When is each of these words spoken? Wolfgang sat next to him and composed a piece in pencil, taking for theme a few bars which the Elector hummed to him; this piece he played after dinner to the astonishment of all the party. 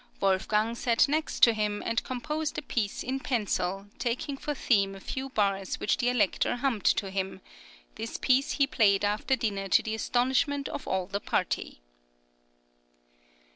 Wolfgang 0.19 0.73
sat 0.73 1.07
next 1.07 1.43
to 1.43 1.53
him 1.53 1.83
and 1.85 2.03
composed 2.03 2.57
a 2.57 2.63
piece 2.63 3.03
in 3.03 3.19
pencil, 3.19 3.85
taking 3.99 4.35
for 4.35 4.55
theme 4.55 4.95
a 4.95 4.99
few 4.99 5.29
bars 5.29 5.79
which 5.79 5.97
the 5.97 6.09
Elector 6.09 6.55
hummed 6.55 6.85
to 6.85 7.11
him; 7.11 7.39
this 7.97 8.17
piece 8.17 8.53
he 8.53 8.65
played 8.65 9.05
after 9.05 9.35
dinner 9.35 9.67
to 9.67 9.83
the 9.83 9.93
astonishment 9.93 10.67
of 10.67 10.87
all 10.87 11.05
the 11.05 11.19
party. 11.21 11.81